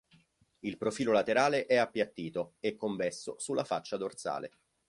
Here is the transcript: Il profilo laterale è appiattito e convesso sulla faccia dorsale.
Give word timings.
Il 0.61 0.77
profilo 0.77 1.11
laterale 1.11 1.67
è 1.67 1.75
appiattito 1.75 2.55
e 2.59 2.75
convesso 2.75 3.35
sulla 3.37 3.63
faccia 3.63 3.97
dorsale. 3.97 4.53